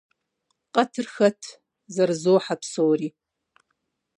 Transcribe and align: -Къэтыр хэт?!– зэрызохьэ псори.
-Къэтыр 0.73 1.07
хэт?!– 1.15 1.41
зэрызохьэ 1.93 2.55
псори. 2.61 3.09